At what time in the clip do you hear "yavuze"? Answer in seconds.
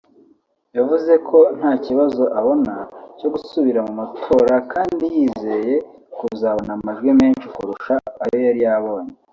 0.77-1.13